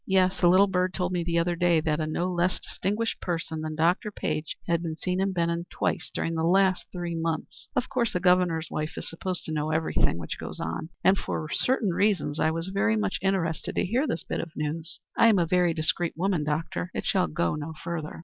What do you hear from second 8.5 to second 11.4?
wife is supposed to know everything which goes on, and